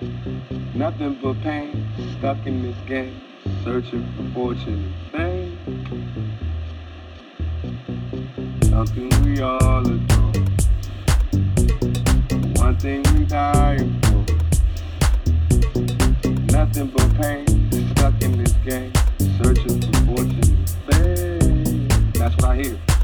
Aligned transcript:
Nothing 0.00 1.18
but 1.22 1.40
pain, 1.40 1.88
stuck 2.18 2.46
in 2.46 2.62
this 2.62 2.76
game, 2.86 3.18
searching 3.64 4.06
for 4.14 4.24
fortune 4.34 4.92
and 4.92 5.10
fame. 5.10 5.58
Something 8.64 9.08
we 9.24 9.40
all 9.40 9.80
adore. 9.80 10.32
One 12.62 12.76
thing 12.78 13.02
we 13.14 13.24
die 13.24 13.78
for. 13.78 14.24
Nothing 16.52 16.88
but 16.88 17.14
pain, 17.18 17.46
stuck 17.96 18.22
in 18.22 18.36
this 18.36 18.52
game, 18.66 18.92
searching 19.42 19.80
for 19.80 19.98
fortune 20.04 20.42
and 20.42 20.68
fame. 20.94 21.88
That's 22.12 22.36
what 22.36 22.44
I 22.44 22.56
hear. 22.56 22.95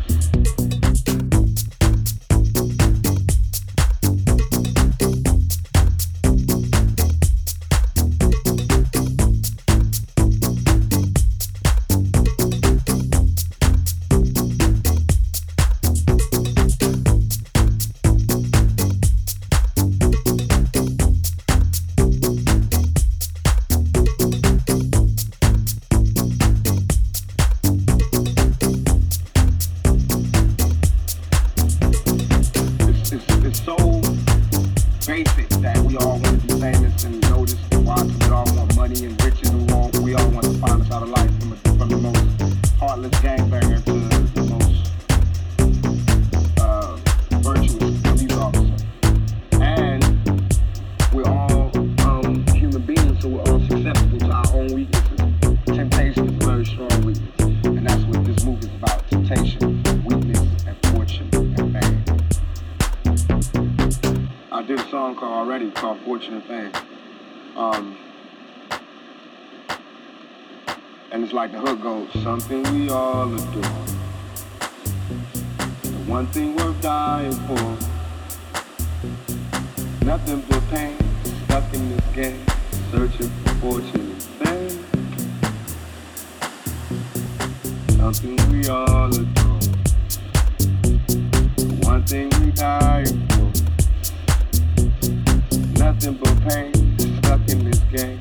stuck 97.32 97.50
in 97.50 97.64
this 97.64 97.78
game, 97.90 98.18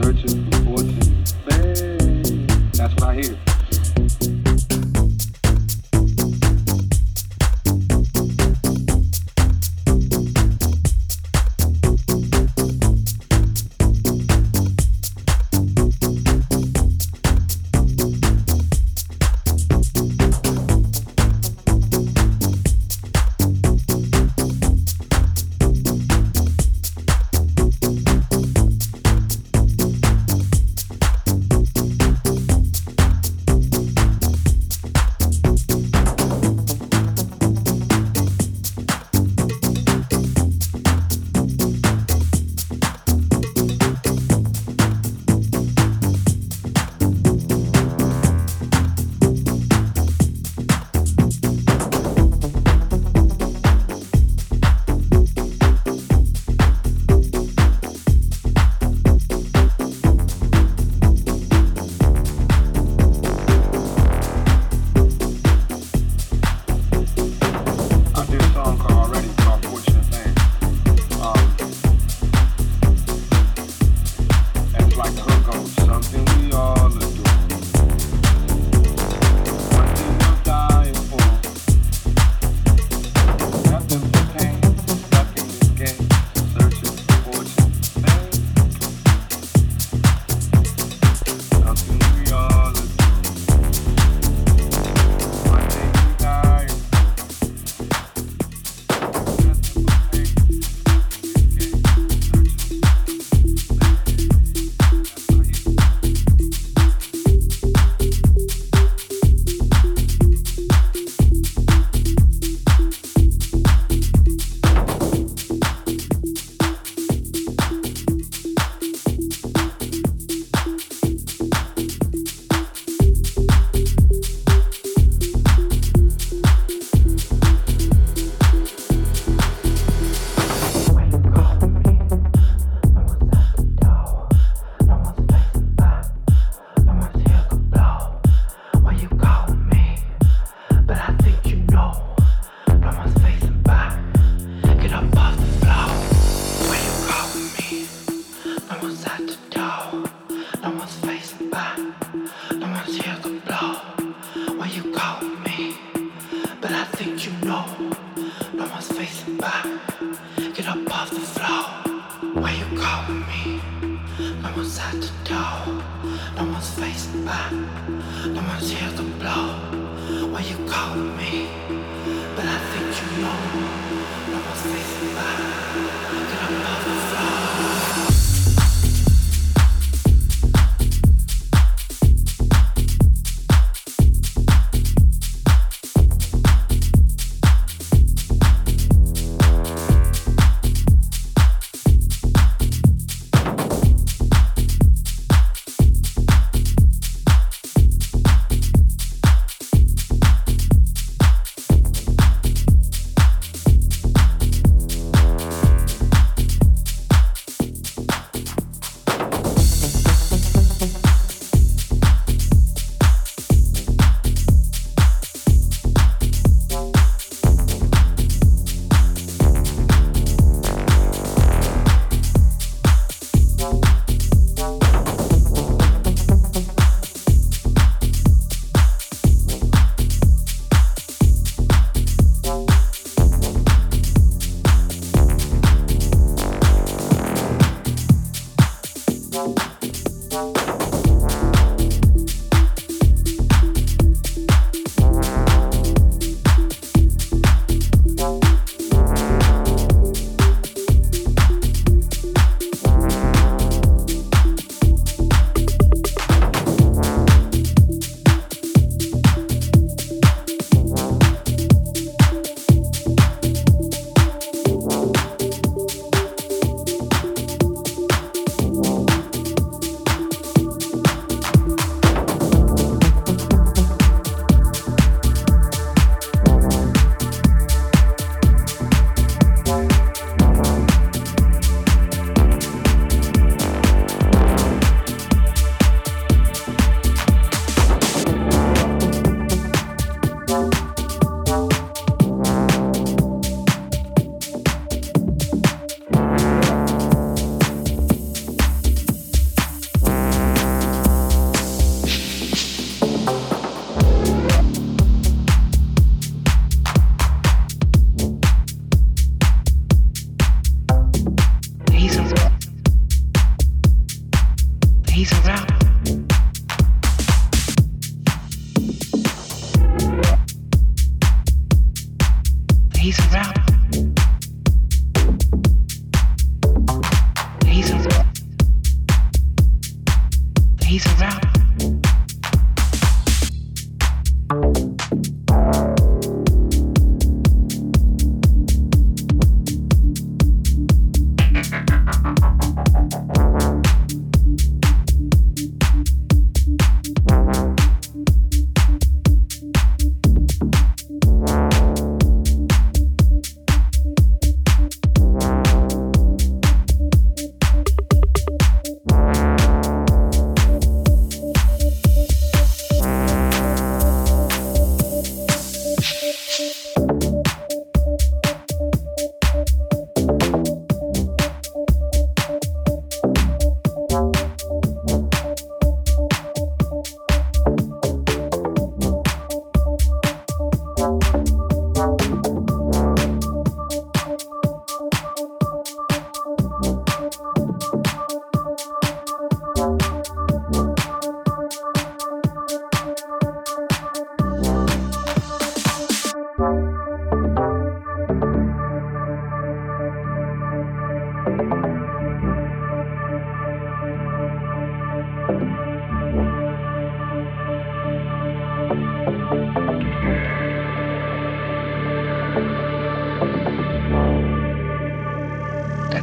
searching 0.00 0.50
for 0.50 0.58
fortune. 0.64 1.24
That's 2.72 2.94
what 2.94 3.02
I 3.02 3.14
hear. 3.14 3.53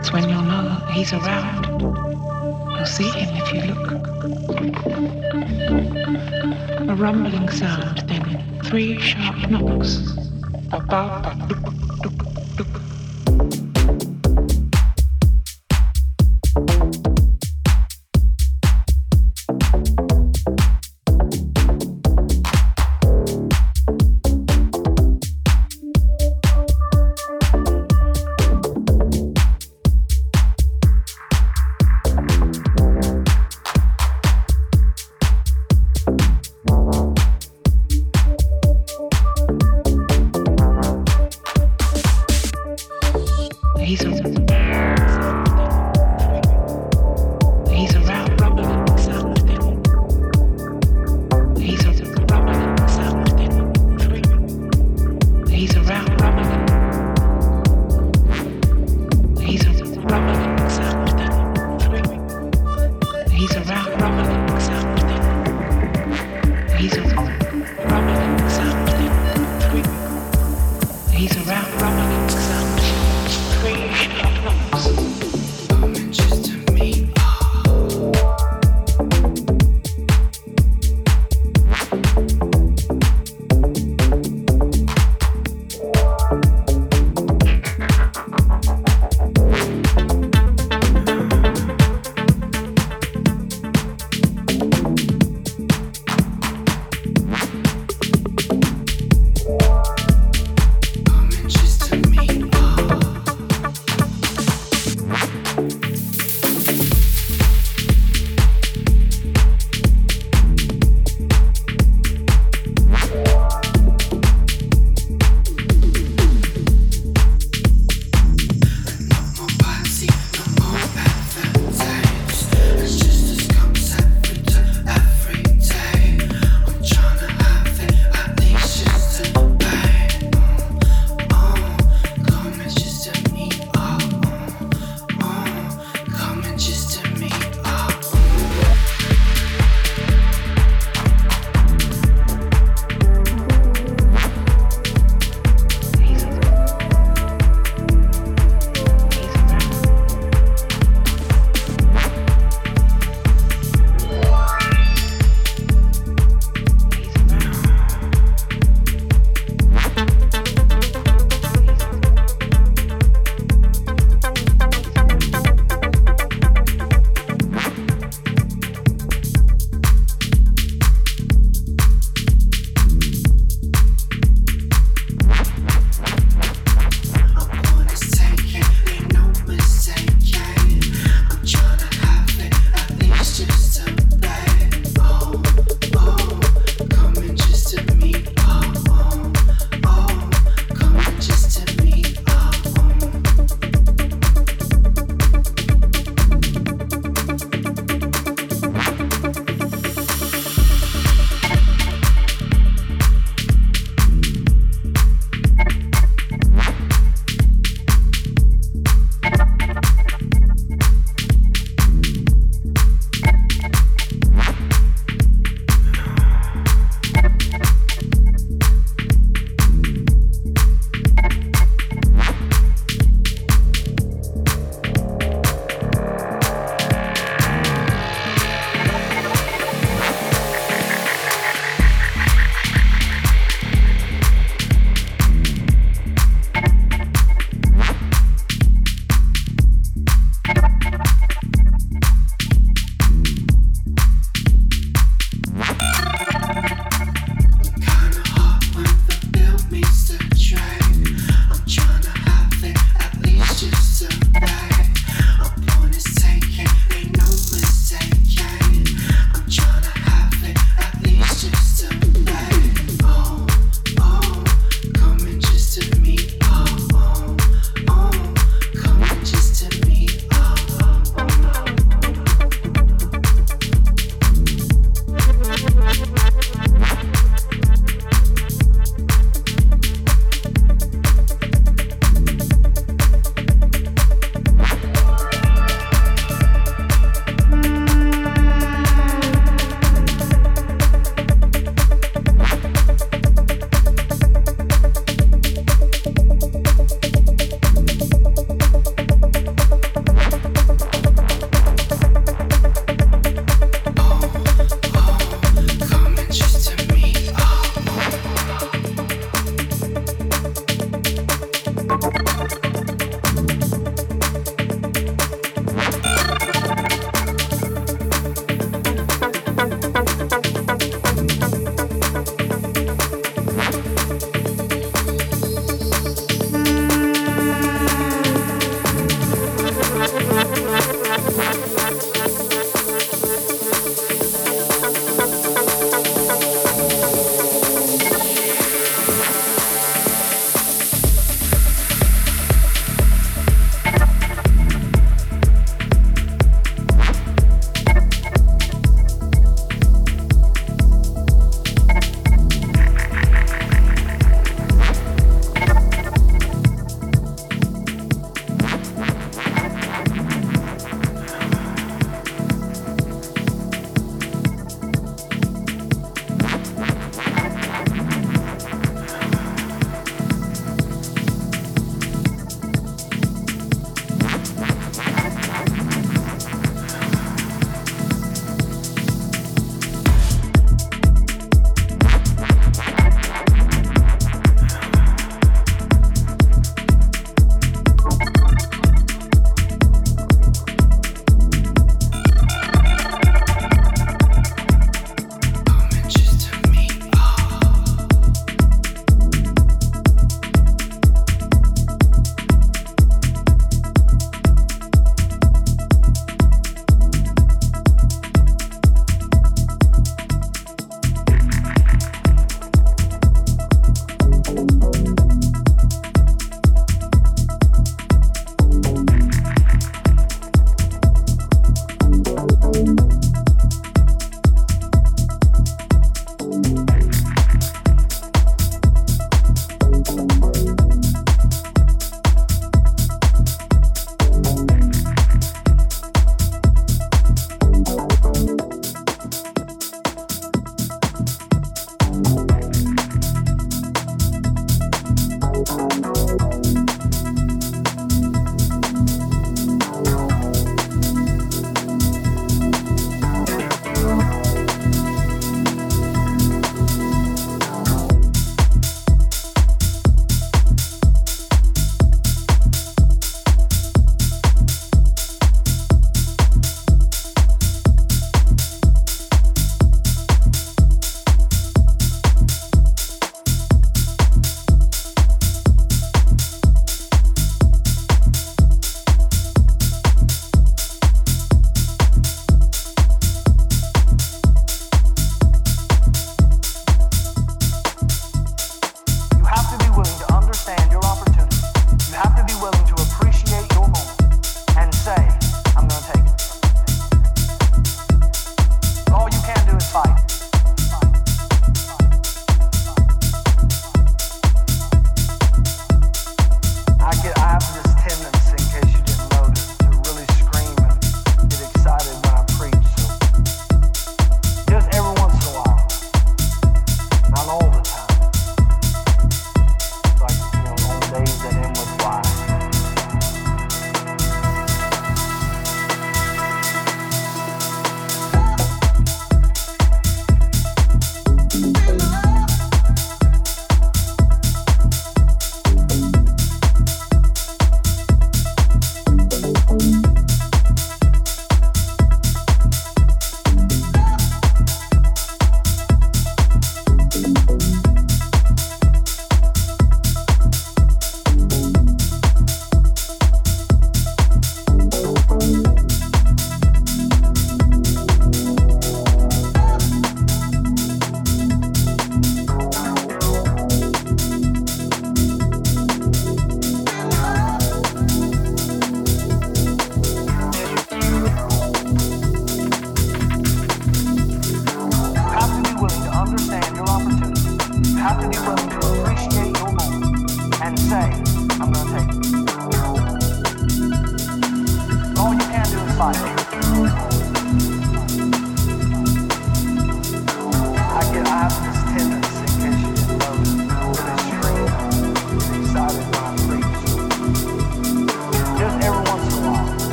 That's 0.00 0.14
when 0.14 0.30
you'll 0.30 0.40
know 0.40 0.82
he's 0.94 1.12
around. 1.12 1.82
You'll 2.72 2.86
see 2.86 3.10
him 3.10 3.36
if 3.36 3.52
you 3.52 3.60
look. 3.70 3.90
A 6.88 6.94
rumbling 6.94 7.50
sound, 7.50 7.98
then 8.08 8.62
three 8.64 8.98
sharp 8.98 9.50
knocks. 9.50 9.98
Ba 10.70 10.80
ba 10.88 11.36
ba 11.50 11.79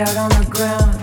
out 0.00 0.16
on 0.16 0.30
the 0.30 0.50
ground. 0.50 0.93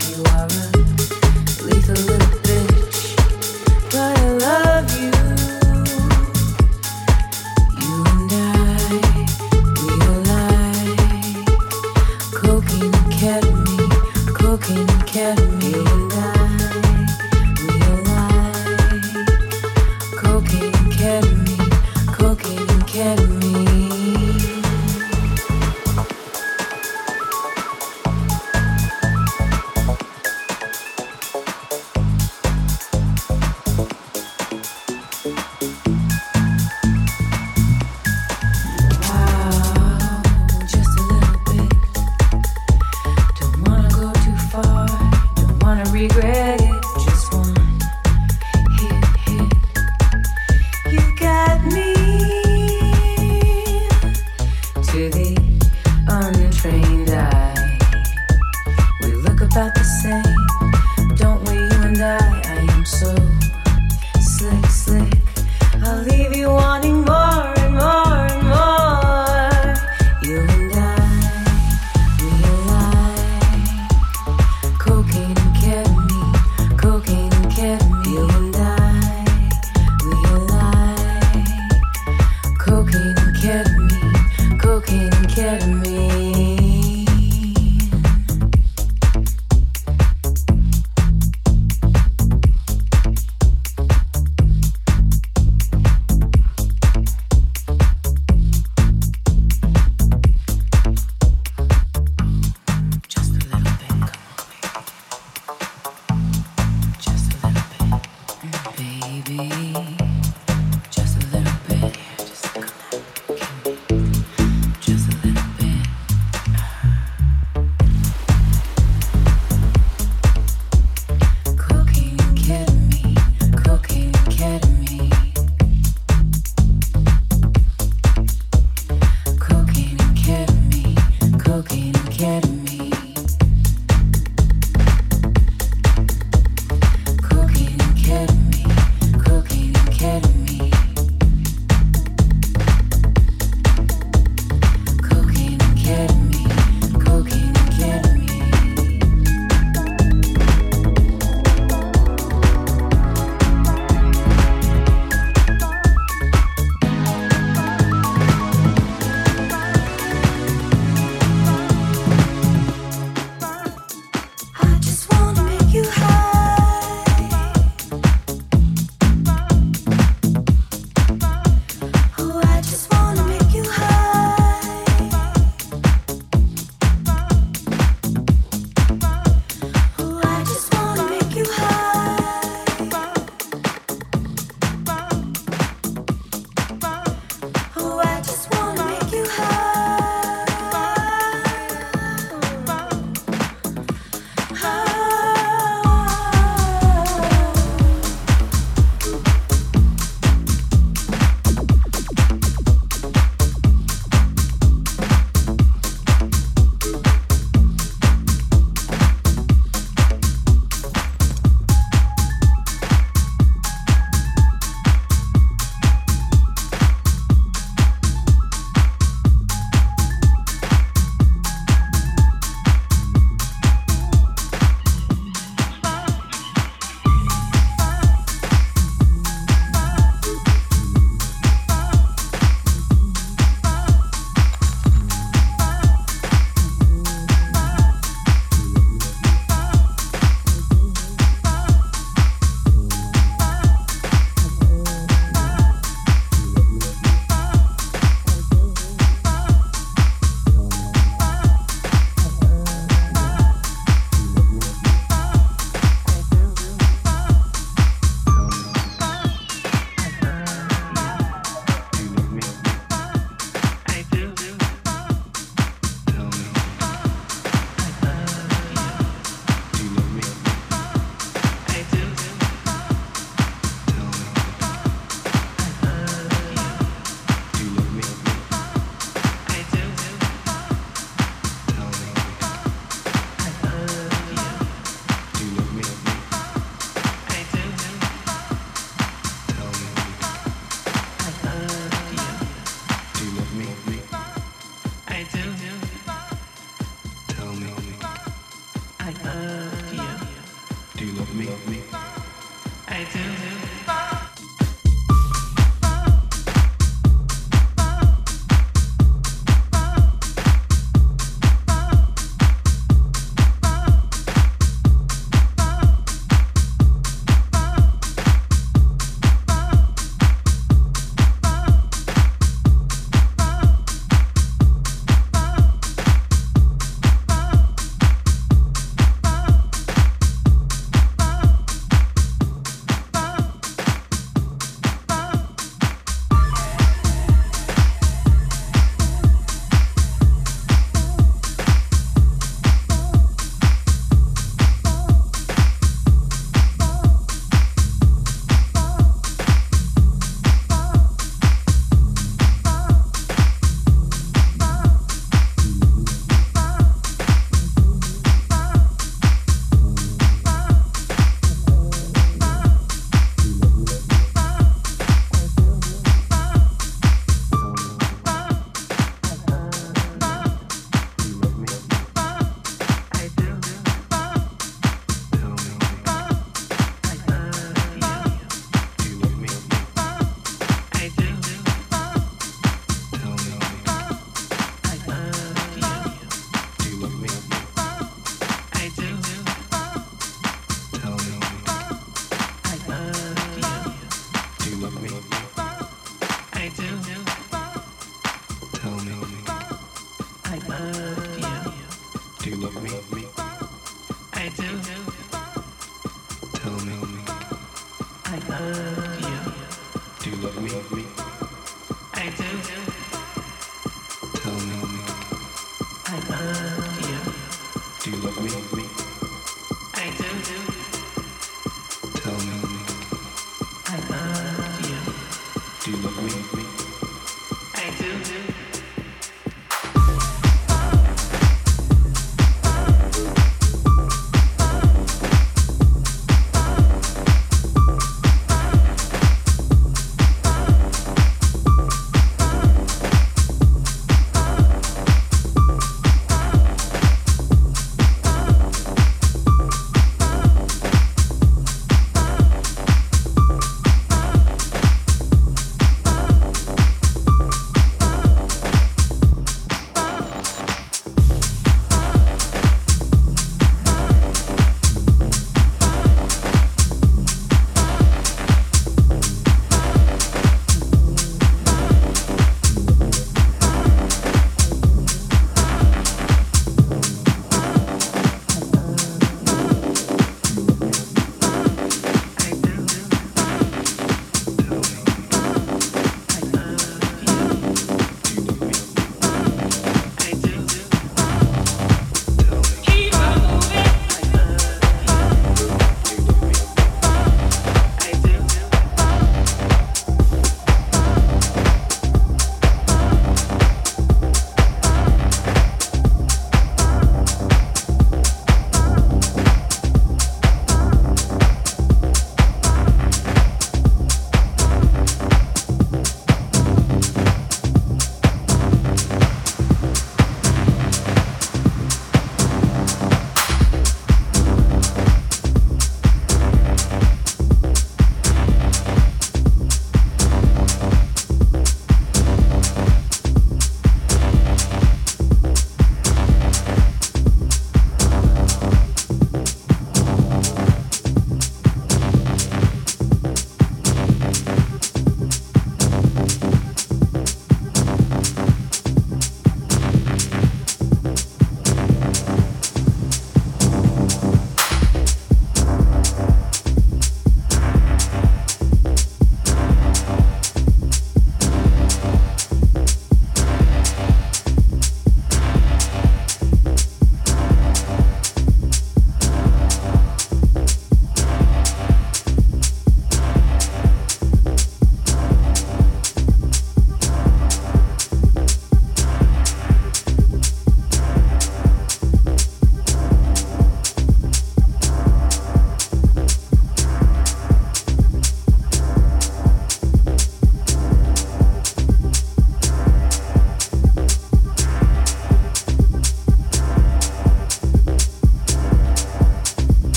love 410.41 410.61
me. 410.63 410.90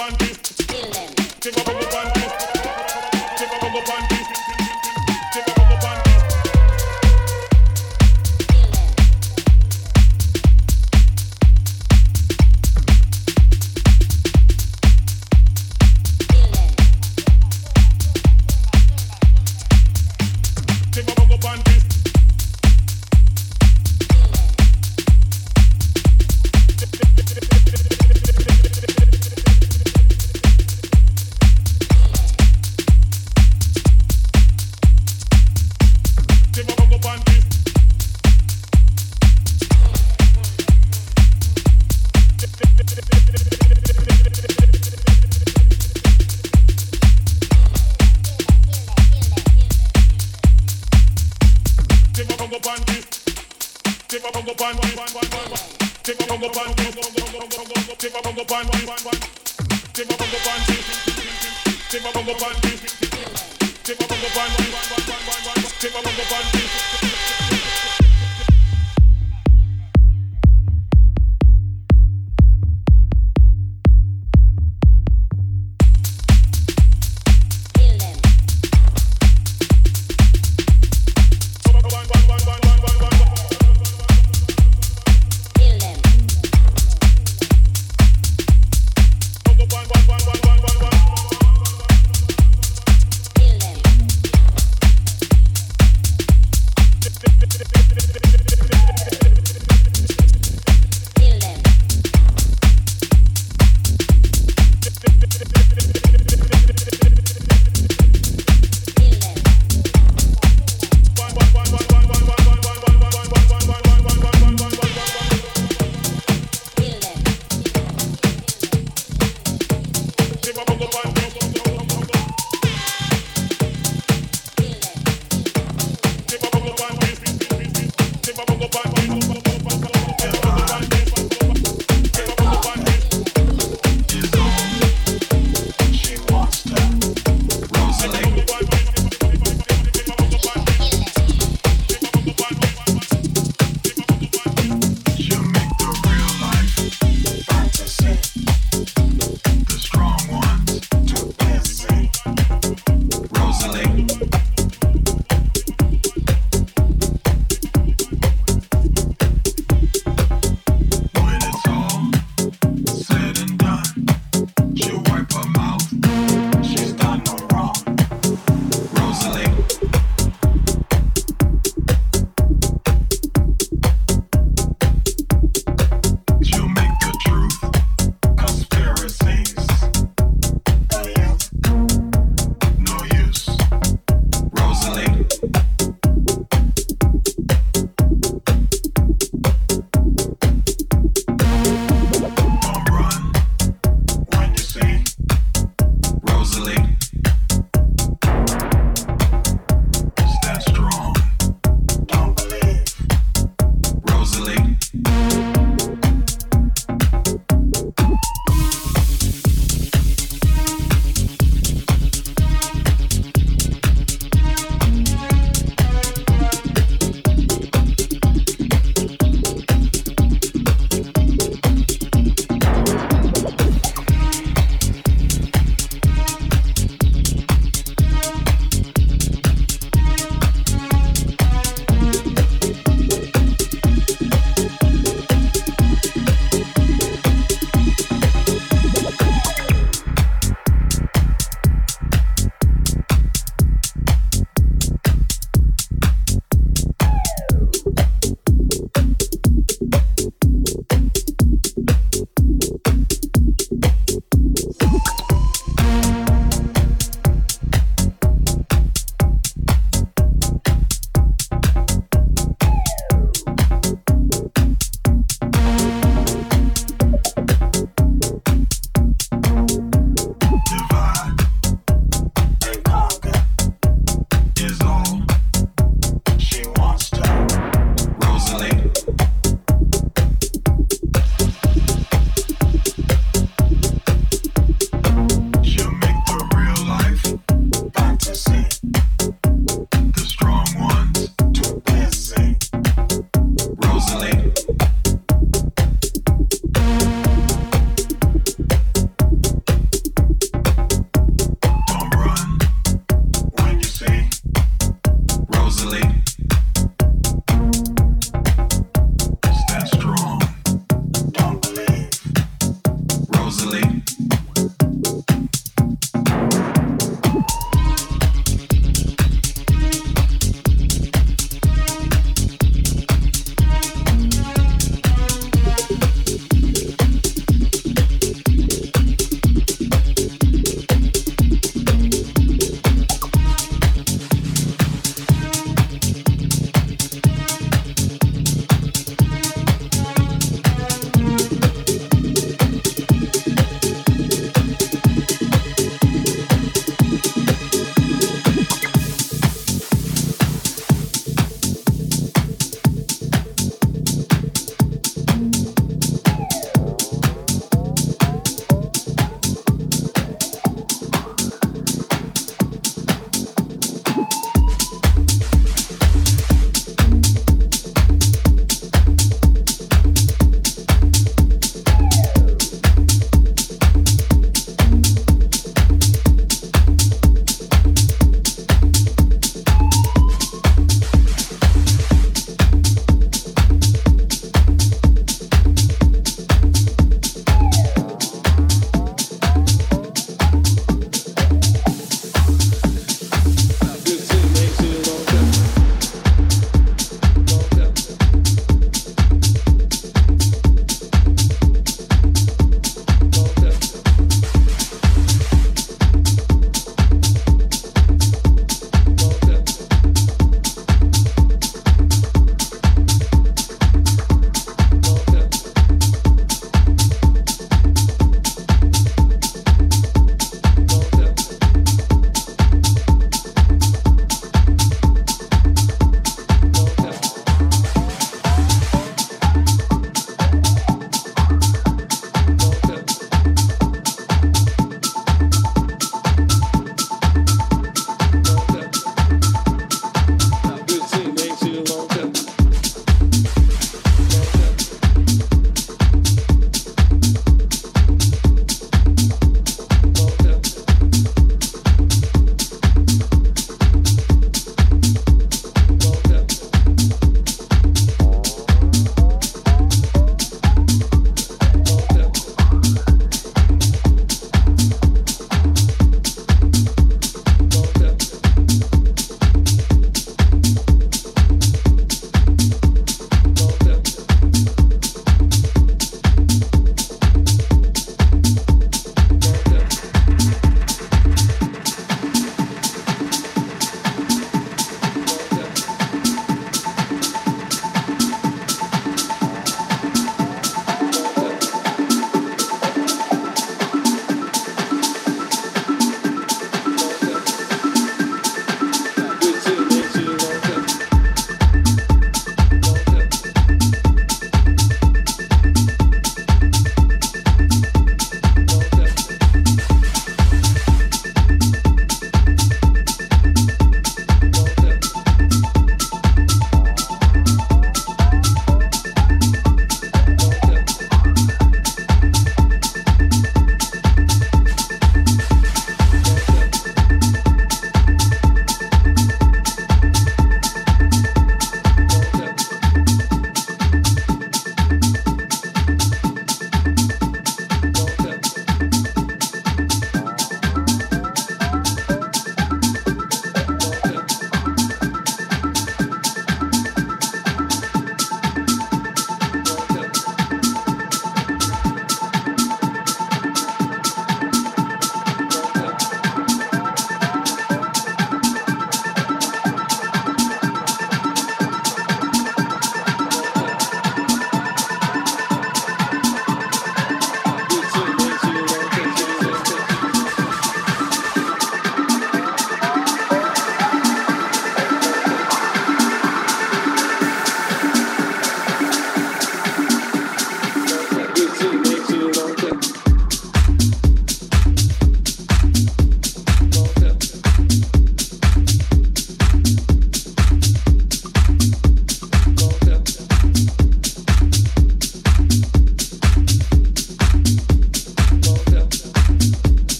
Up 0.00 0.12
on 0.12 0.27